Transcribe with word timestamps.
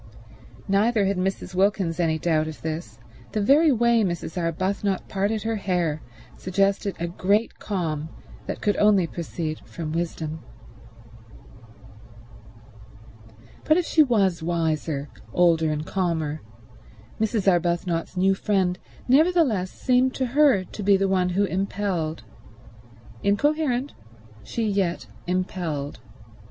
Neither 0.67 1.05
had 1.05 1.17
Mrs. 1.17 1.53
Wilkins 1.53 1.99
any 1.99 2.17
doubt 2.17 2.47
of 2.47 2.63
this; 2.63 2.97
the 3.33 3.39
very 3.39 3.71
way 3.71 4.01
Mrs. 4.03 4.35
Arbuthnot 4.35 5.07
parted 5.07 5.43
her 5.43 5.57
hair 5.57 6.01
suggested 6.39 6.95
a 6.99 7.05
great 7.05 7.59
calm 7.59 8.09
that 8.47 8.61
could 8.61 8.75
only 8.77 9.05
proceed 9.05 9.59
from 9.59 9.91
wisdom. 9.91 10.39
But 13.63 13.77
if 13.77 13.85
she 13.85 14.01
was 14.01 14.41
wiser, 14.41 15.07
older 15.33 15.69
and 15.69 15.85
calmer, 15.85 16.41
Mrs. 17.19 17.47
Arbuthnot's 17.47 18.17
new 18.17 18.33
friend 18.33 18.79
nevertheless 19.07 19.69
seemed 19.69 20.15
to 20.15 20.25
her 20.33 20.63
to 20.63 20.81
be 20.81 20.97
the 20.97 21.07
one 21.07 21.29
who 21.29 21.43
impelled. 21.43 22.23
Incoherent, 23.21 23.93
she 24.41 24.63
yet 24.67 25.05
impelled. 25.27 25.99